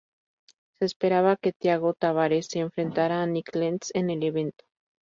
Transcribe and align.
Se 0.79 0.85
esperaba 0.87 1.37
que 1.37 1.53
Thiago 1.53 1.93
Tavares 1.93 2.47
se 2.47 2.57
enfrentará 2.57 3.21
a 3.21 3.27
Nik 3.27 3.53
Lentz 3.55 3.91
en 3.93 4.09
el 4.09 4.23
evento. 4.23 4.65